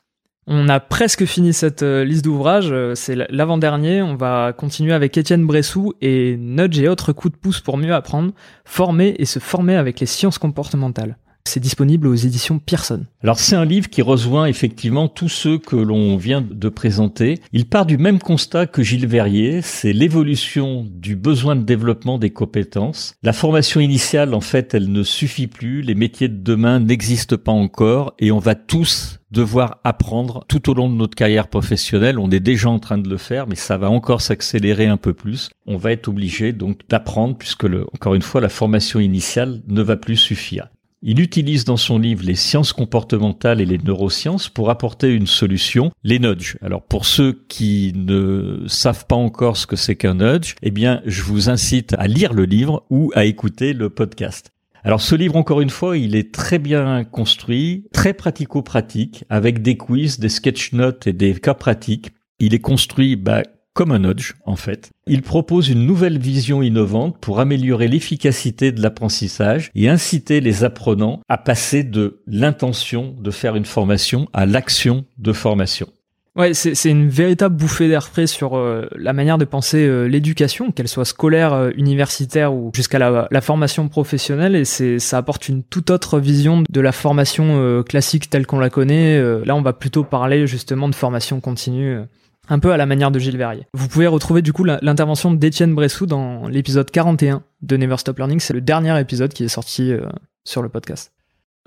On 0.49 0.69
a 0.69 0.79
presque 0.79 1.25
fini 1.25 1.51
cette 1.51 1.83
euh, 1.83 2.05
liste 2.05 2.23
d'ouvrages, 2.23 2.71
euh, 2.71 2.95
c'est 2.95 3.15
l'avant-dernier. 3.29 4.01
On 4.01 4.15
va 4.15 4.53
continuer 4.53 4.93
avec 4.93 5.17
Étienne 5.17 5.45
Bressou 5.45 5.93
et 5.99 6.37
Nudge 6.37 6.79
et 6.79 6.87
autres 6.87 7.11
coups 7.11 7.33
de 7.33 7.37
pouce 7.37 7.59
pour 7.59 7.77
mieux 7.77 7.93
apprendre, 7.93 8.31
former 8.63 9.13
et 9.19 9.25
se 9.25 9.39
former 9.39 9.75
avec 9.75 9.99
les 9.99 10.05
sciences 10.05 10.37
comportementales. 10.37 11.17
C'est 11.47 11.61
disponible 11.61 12.07
aux 12.07 12.13
éditions 12.13 12.59
Pearson. 12.59 13.05
Alors 13.23 13.39
c'est 13.39 13.55
un 13.55 13.63
livre 13.63 13.89
qui 13.89 14.01
rejoint 14.01 14.47
effectivement 14.47 15.07
tous 15.07 15.29
ceux 15.29 15.57
que 15.57 15.77
l'on 15.77 16.17
vient 16.17 16.41
de 16.41 16.69
présenter. 16.69 17.39
Il 17.53 17.67
part 17.67 17.85
du 17.85 17.97
même 17.97 18.19
constat 18.19 18.67
que 18.67 18.83
Gilles 18.83 19.07
Verrier, 19.07 19.61
c'est 19.61 19.93
l'évolution 19.93 20.85
du 20.89 21.15
besoin 21.15 21.55
de 21.55 21.63
développement 21.63 22.17
des 22.17 22.31
compétences. 22.31 23.15
La 23.23 23.31
formation 23.31 23.79
initiale, 23.79 24.33
en 24.33 24.41
fait, 24.41 24.73
elle 24.73 24.91
ne 24.91 25.03
suffit 25.03 25.47
plus, 25.47 25.81
les 25.81 25.95
métiers 25.95 26.27
de 26.27 26.35
demain 26.35 26.81
n'existent 26.81 27.37
pas 27.37 27.53
encore 27.53 28.13
et 28.19 28.31
on 28.31 28.39
va 28.39 28.55
tous 28.55 29.19
devoir 29.31 29.79
apprendre 29.83 30.45
tout 30.47 30.69
au 30.69 30.73
long 30.73 30.89
de 30.89 30.95
notre 30.95 31.15
carrière 31.15 31.47
professionnelle. 31.47 32.19
On 32.19 32.31
est 32.31 32.39
déjà 32.39 32.69
en 32.69 32.79
train 32.79 32.97
de 32.97 33.09
le 33.09 33.17
faire, 33.17 33.47
mais 33.47 33.55
ça 33.55 33.77
va 33.77 33.89
encore 33.89 34.21
s'accélérer 34.21 34.87
un 34.87 34.97
peu 34.97 35.13
plus. 35.13 35.49
On 35.65 35.77
va 35.77 35.91
être 35.91 36.07
obligé 36.07 36.53
donc 36.53 36.81
d'apprendre 36.89 37.37
puisque 37.37 37.67
encore 37.93 38.15
une 38.15 38.21
fois, 38.21 38.41
la 38.41 38.49
formation 38.49 38.99
initiale 38.99 39.61
ne 39.67 39.81
va 39.81 39.97
plus 39.97 40.17
suffire. 40.17 40.67
Il 41.03 41.19
utilise 41.19 41.63
dans 41.63 41.77
son 41.77 41.99
livre 41.99 42.23
les 42.25 42.35
sciences 42.35 42.73
comportementales 42.73 43.61
et 43.61 43.65
les 43.65 43.77
neurosciences 43.77 44.49
pour 44.49 44.71
apporter 44.71 45.13
une 45.13 45.27
solution, 45.27 45.91
les 46.03 46.17
nudges. 46.17 46.57
Alors 46.61 46.81
pour 46.81 47.05
ceux 47.05 47.43
qui 47.47 47.93
ne 47.95 48.63
savent 48.67 49.05
pas 49.05 49.15
encore 49.15 49.57
ce 49.57 49.67
que 49.67 49.75
c'est 49.75 49.95
qu'un 49.95 50.15
nudge, 50.15 50.55
eh 50.63 50.71
bien 50.71 51.01
je 51.05 51.21
vous 51.21 51.49
incite 51.49 51.93
à 51.99 52.07
lire 52.07 52.33
le 52.33 52.45
livre 52.45 52.83
ou 52.89 53.11
à 53.13 53.25
écouter 53.25 53.73
le 53.73 53.91
podcast. 53.91 54.51
Alors 54.83 55.01
ce 55.01 55.13
livre, 55.15 55.35
encore 55.35 55.61
une 55.61 55.69
fois, 55.69 55.97
il 55.97 56.15
est 56.15 56.33
très 56.33 56.59
bien 56.59 57.03
construit, 57.03 57.85
très 57.93 58.13
pratico-pratique, 58.13 59.25
avec 59.29 59.61
des 59.61 59.77
quiz, 59.77 60.17
des 60.17 60.29
sketch 60.29 60.73
notes 60.73 61.05
et 61.05 61.13
des 61.13 61.35
cas 61.35 61.53
pratiques. 61.53 62.11
Il 62.39 62.53
est 62.53 62.59
construit 62.59 63.15
bah, 63.15 63.43
comme 63.77 63.91
un 63.91 63.99
nudge 63.99 64.33
en 64.45 64.55
fait. 64.55 64.89
Il 65.05 65.21
propose 65.21 65.69
une 65.69 65.85
nouvelle 65.85 66.17
vision 66.17 66.63
innovante 66.63 67.15
pour 67.21 67.39
améliorer 67.39 67.87
l'efficacité 67.87 68.71
de 68.71 68.81
l'apprentissage 68.81 69.69
et 69.75 69.87
inciter 69.87 70.41
les 70.41 70.63
apprenants 70.63 71.21
à 71.29 71.37
passer 71.37 71.83
de 71.83 72.23
l'intention 72.25 73.15
de 73.19 73.29
faire 73.29 73.55
une 73.55 73.65
formation 73.65 74.27
à 74.33 74.47
l'action 74.47 75.05
de 75.19 75.31
formation. 75.31 75.87
Ouais, 76.35 76.53
c'est 76.53 76.89
une 76.89 77.09
véritable 77.09 77.55
bouffée 77.55 77.87
d'air 77.87 78.07
frais 78.07 78.27
sur 78.27 78.57
euh, 78.57 78.87
la 78.95 79.13
manière 79.13 79.39
de 79.39 79.45
penser 79.45 79.83
euh, 79.87 80.05
l'éducation, 80.05 80.71
qu'elle 80.71 80.87
soit 80.87 81.05
scolaire, 81.05 81.53
euh, 81.53 81.71
universitaire 81.75 82.53
ou 82.53 82.71
jusqu'à 82.75 82.99
la, 82.99 83.27
la, 83.29 83.41
formation 83.41 83.87
professionnelle. 83.89 84.55
Et 84.55 84.65
ça 84.65 85.17
apporte 85.17 85.49
une 85.49 85.63
toute 85.63 85.89
autre 85.89 86.19
vision 86.19 86.63
de 86.67 86.81
la 86.81 86.91
formation 86.91 87.83
classique 87.83 88.29
telle 88.29 88.45
qu'on 88.45 88.59
la 88.59 88.69
connaît. 88.69 89.19
là, 89.45 89.55
on 89.55 89.61
va 89.61 89.73
plutôt 89.73 90.03
parler 90.03 90.45
justement 90.45 90.89
de 90.89 90.95
formation 90.95 91.39
continue 91.39 92.01
un 92.47 92.59
peu 92.59 92.71
à 92.71 92.77
la 92.77 92.85
manière 92.85 93.11
de 93.11 93.19
Gilles 93.19 93.37
Verrier. 93.37 93.65
Vous 93.73 93.87
pouvez 93.87 94.07
retrouver 94.07 94.41
du 94.41 94.53
coup 94.53 94.63
l'intervention 94.63 95.31
d'Étienne 95.31 95.75
Bressou 95.75 96.05
dans 96.05 96.47
l'épisode 96.47 96.89
41 96.91 97.43
de 97.61 97.77
Never 97.77 97.97
Stop 97.97 98.17
Learning. 98.17 98.39
C'est 98.39 98.53
le 98.53 98.61
dernier 98.61 98.99
épisode 98.99 99.33
qui 99.33 99.43
est 99.43 99.49
sorti 99.49 99.91
euh, 99.91 100.01
sur 100.43 100.61
le 100.61 100.69
podcast. 100.69 101.11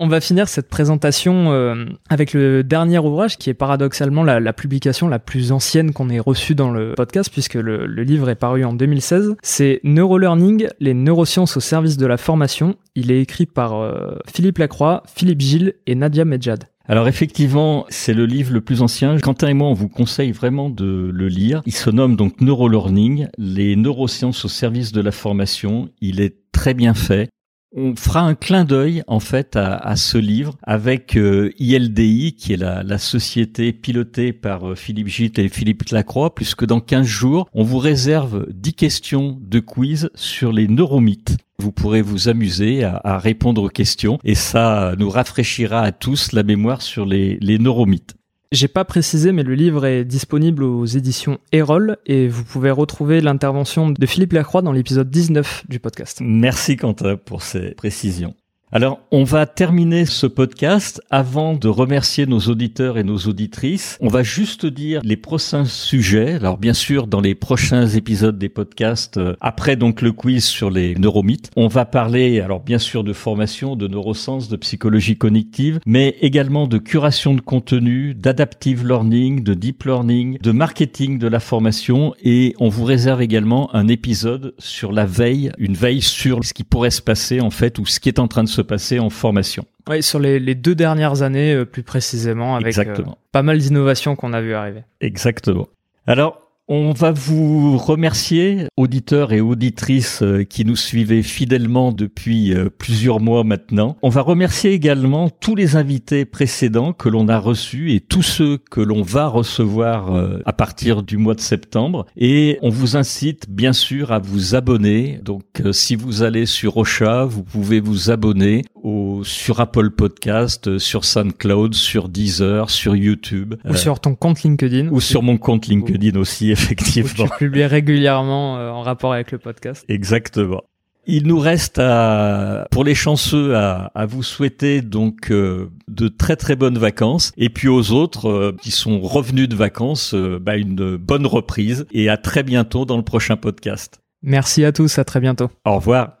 On 0.03 0.07
va 0.07 0.19
finir 0.19 0.49
cette 0.49 0.67
présentation 0.67 1.51
euh, 1.51 1.85
avec 2.09 2.33
le 2.33 2.63
dernier 2.63 2.97
ouvrage 2.97 3.37
qui 3.37 3.51
est 3.51 3.53
paradoxalement 3.53 4.23
la, 4.23 4.51
publication 4.51 5.07
la 5.07 5.19
plus 5.19 5.51
ancienne 5.51 5.93
qu'on 5.93 6.09
ait 6.09 6.19
reçue 6.19 6.55
dans 6.55 6.71
le 6.71 6.95
podcast 6.95 7.29
puisque 7.31 7.53
le, 7.53 7.85
livre 7.85 8.27
est 8.27 8.35
paru 8.35 8.65
en 8.65 8.73
2016. 8.73 9.35
C'est 9.43 9.79
Neurolearning, 9.83 10.69
les 10.79 10.95
neurosciences 10.95 11.55
au 11.55 11.59
service 11.59 11.97
de 11.97 12.07
la 12.07 12.17
formation. 12.17 12.77
Il 12.95 13.11
est 13.11 13.21
écrit 13.21 13.45
par 13.45 13.75
euh, 13.75 14.15
Philippe 14.25 14.57
Lacroix, 14.57 15.03
Philippe 15.05 15.41
Gilles 15.41 15.75
et 15.85 15.93
Nadia 15.93 16.25
Medjad. 16.25 16.70
Alors 16.87 17.07
effectivement, 17.07 17.85
c'est 17.89 18.13
le 18.13 18.25
livre 18.25 18.53
le 18.53 18.61
plus 18.61 18.81
ancien. 18.81 19.17
Quentin 19.19 19.49
et 19.49 19.53
moi, 19.53 19.69
on 19.69 19.73
vous 19.73 19.89
conseille 19.89 20.31
vraiment 20.31 20.69
de 20.69 21.09
le 21.13 21.27
lire. 21.27 21.61
Il 21.65 21.73
se 21.73 21.89
nomme 21.89 22.15
donc 22.15 22.41
Neurolearning, 22.41 23.27
les 23.37 23.75
neurosciences 23.75 24.45
au 24.45 24.49
service 24.49 24.91
de 24.91 25.01
la 25.01 25.11
formation. 25.11 25.89
Il 26.01 26.19
est 26.19 26.37
très 26.51 26.73
bien 26.73 26.93
fait. 26.93 27.29
On 27.73 27.95
fera 27.95 28.19
un 28.19 28.35
clin 28.35 28.65
d'œil 28.65 29.01
en 29.07 29.21
fait 29.21 29.55
à, 29.55 29.95
ce 29.95 30.17
livre 30.17 30.57
avec 30.63 31.15
euh, 31.15 31.53
ILDI 31.57 32.35
qui 32.35 32.51
est 32.51 32.57
la, 32.57 32.97
société 32.97 33.71
pilotée 33.71 34.33
par 34.33 34.71
euh, 34.71 34.75
Philippe 34.75 35.07
Gitt 35.07 35.39
et 35.39 35.47
Philippe 35.47 35.87
Lacroix 35.89 36.35
puisque 36.35 36.65
dans 36.65 36.81
15 36.81 37.05
jours 37.05 37.47
on 37.53 37.63
vous 37.63 37.77
réserve 37.77 38.45
10 38.51 38.73
questions 38.73 39.39
de 39.39 39.61
quiz 39.61 40.09
sur 40.15 40.51
les 40.51 40.67
neuromythes. 40.67 41.37
Vous 41.61 41.71
pourrez 41.71 42.01
vous 42.01 42.27
amuser 42.27 42.83
à, 42.83 43.19
répondre 43.19 43.61
aux 43.61 43.69
questions 43.69 44.17
et 44.23 44.33
ça 44.33 44.95
nous 44.97 45.11
rafraîchira 45.11 45.81
à 45.81 45.91
tous 45.91 46.31
la 46.31 46.41
mémoire 46.41 46.81
sur 46.81 47.05
les, 47.05 47.37
les 47.39 47.59
neuromythes. 47.59 48.15
J'ai 48.51 48.67
pas 48.67 48.83
précisé, 48.83 49.31
mais 49.31 49.43
le 49.43 49.53
livre 49.53 49.85
est 49.85 50.03
disponible 50.03 50.63
aux 50.63 50.85
éditions 50.85 51.37
Erol 51.51 51.97
et 52.07 52.27
vous 52.27 52.43
pouvez 52.43 52.71
retrouver 52.71 53.21
l'intervention 53.21 53.91
de 53.91 54.05
Philippe 54.07 54.33
Lacroix 54.33 54.63
dans 54.63 54.71
l'épisode 54.71 55.11
19 55.11 55.65
du 55.69 55.79
podcast. 55.79 56.17
Merci 56.19 56.77
Quentin 56.77 57.15
pour 57.15 57.43
ces 57.43 57.75
précisions. 57.75 58.33
Alors, 58.73 59.01
on 59.11 59.25
va 59.25 59.47
terminer 59.47 60.05
ce 60.05 60.25
podcast 60.25 61.01
avant 61.09 61.55
de 61.55 61.67
remercier 61.67 62.25
nos 62.25 62.39
auditeurs 62.39 62.97
et 62.97 63.03
nos 63.03 63.17
auditrices. 63.17 63.97
On 63.99 64.07
va 64.07 64.23
juste 64.23 64.65
dire 64.65 65.01
les 65.03 65.17
prochains 65.17 65.65
sujets. 65.65 66.35
Alors, 66.35 66.57
bien 66.57 66.73
sûr, 66.73 67.07
dans 67.07 67.19
les 67.19 67.35
prochains 67.35 67.85
épisodes 67.85 68.39
des 68.39 68.47
podcasts, 68.47 69.17
euh, 69.17 69.35
après 69.41 69.75
donc 69.75 70.01
le 70.01 70.13
quiz 70.13 70.45
sur 70.45 70.71
les 70.71 70.95
neuromythes, 70.95 71.51
on 71.57 71.67
va 71.67 71.83
parler, 71.83 72.39
alors 72.39 72.61
bien 72.61 72.77
sûr, 72.77 73.03
de 73.03 73.11
formation, 73.11 73.75
de 73.75 73.89
neurosciences, 73.89 74.47
de 74.47 74.55
psychologie 74.55 75.17
cognitive, 75.17 75.81
mais 75.85 76.15
également 76.21 76.65
de 76.65 76.77
curation 76.77 77.33
de 77.33 77.41
contenu, 77.41 78.13
d'adaptive 78.13 78.87
learning, 78.87 79.43
de 79.43 79.53
deep 79.53 79.83
learning, 79.83 80.37
de 80.41 80.51
marketing 80.53 81.19
de 81.19 81.27
la 81.27 81.41
formation 81.41 82.13
et 82.23 82.55
on 82.57 82.69
vous 82.69 82.85
réserve 82.85 83.21
également 83.21 83.69
un 83.75 83.89
épisode 83.89 84.53
sur 84.59 84.93
la 84.93 85.05
veille, 85.05 85.51
une 85.57 85.73
veille 85.73 86.01
sur 86.01 86.45
ce 86.45 86.53
qui 86.53 86.63
pourrait 86.63 86.89
se 86.89 87.01
passer 87.01 87.41
en 87.41 87.49
fait 87.49 87.77
ou 87.77 87.85
ce 87.85 87.99
qui 87.99 88.07
est 88.07 88.17
en 88.17 88.29
train 88.29 88.45
de 88.45 88.49
se 88.49 88.60
passer 88.61 88.99
en 88.99 89.09
formation. 89.09 89.65
Oui, 89.89 90.03
sur 90.03 90.19
les, 90.19 90.55
deux 90.55 90.75
dernières 90.75 91.21
années, 91.21 91.53
euh, 91.53 91.65
plus 91.65 91.83
précisément, 91.83 92.55
avec 92.55 92.77
euh, 92.77 92.95
pas 93.31 93.43
mal 93.43 93.57
d'innovations 93.57 94.15
qu'on 94.15 94.33
a 94.33 94.41
vu 94.41 94.53
arriver. 94.53 94.83
Exactement. 95.01 95.67
Alors, 96.07 96.50
on 96.73 96.93
va 96.93 97.11
vous 97.11 97.77
remercier, 97.77 98.67
auditeurs 98.77 99.33
et 99.33 99.41
auditrices 99.41 100.23
euh, 100.23 100.45
qui 100.45 100.63
nous 100.63 100.77
suivez 100.77 101.21
fidèlement 101.21 101.91
depuis 101.91 102.53
euh, 102.53 102.69
plusieurs 102.69 103.19
mois 103.19 103.43
maintenant. 103.43 103.97
On 104.01 104.07
va 104.07 104.21
remercier 104.21 104.71
également 104.71 105.29
tous 105.29 105.53
les 105.53 105.75
invités 105.75 106.23
précédents 106.23 106.93
que 106.93 107.09
l'on 107.09 107.27
a 107.27 107.37
reçus 107.39 107.91
et 107.91 107.99
tous 107.99 108.21
ceux 108.21 108.57
que 108.57 108.79
l'on 108.79 109.01
va 109.01 109.27
recevoir 109.27 110.15
euh, 110.15 110.39
à 110.45 110.53
partir 110.53 111.03
du 111.03 111.17
mois 111.17 111.35
de 111.35 111.41
septembre. 111.41 112.05
Et 112.15 112.57
on 112.61 112.69
vous 112.69 112.95
incite 112.95 113.49
bien 113.49 113.73
sûr 113.73 114.13
à 114.13 114.19
vous 114.19 114.55
abonner. 114.55 115.19
Donc 115.25 115.43
si 115.73 115.97
vous 115.97 116.23
allez 116.23 116.45
sur 116.45 116.77
Ocha, 116.77 117.25
vous 117.25 117.43
pouvez 117.43 117.81
vous 117.81 118.11
abonner 118.11 118.63
au, 118.83 119.23
sur 119.23 119.59
Apple 119.59 119.91
Podcast, 119.91 120.77
sur 120.77 121.05
SoundCloud, 121.05 121.73
sur 121.73 122.09
Deezer, 122.09 122.69
sur 122.69 122.95
YouTube. 122.95 123.55
Ou 123.67 123.75
sur 123.75 123.99
ton 123.99 124.15
compte 124.15 124.43
LinkedIn. 124.43 124.89
Ou 124.89 124.99
sur 124.99 125.23
mon 125.23 125.37
compte 125.37 125.67
LinkedIn 125.67 126.19
aussi 126.19 126.51
effectivement. 126.51 127.27
tu 127.37 127.45
publies 127.45 127.65
régulièrement 127.65 128.57
euh, 128.57 128.69
en 128.69 128.81
rapport 128.81 129.13
avec 129.13 129.31
le 129.31 129.37
podcast. 129.37 129.85
Exactement. 129.87 130.61
Il 131.07 131.25
nous 131.25 131.39
reste 131.39 131.79
à, 131.79 132.67
pour 132.69 132.83
les 132.83 132.93
chanceux 132.93 133.55
à, 133.55 133.91
à 133.95 134.05
vous 134.05 134.21
souhaiter 134.21 134.81
donc 134.81 135.31
euh, 135.31 135.71
de 135.87 136.07
très 136.07 136.35
très 136.35 136.55
bonnes 136.55 136.77
vacances 136.77 137.31
et 137.37 137.49
puis 137.49 137.67
aux 137.67 137.91
autres 137.91 138.29
euh, 138.29 138.55
qui 138.61 138.69
sont 138.69 139.01
revenus 139.01 139.49
de 139.49 139.55
vacances 139.55 140.13
bah, 140.13 140.57
une 140.57 140.97
bonne 140.97 141.25
reprise 141.25 141.87
et 141.91 142.07
à 142.07 142.17
très 142.17 142.43
bientôt 142.43 142.85
dans 142.85 142.97
le 142.97 143.03
prochain 143.03 143.35
podcast. 143.35 143.99
Merci 144.21 144.63
à 144.63 144.71
tous, 144.71 144.99
à 144.99 145.03
très 145.03 145.19
bientôt. 145.19 145.49
Au 145.65 145.75
revoir. 145.75 146.20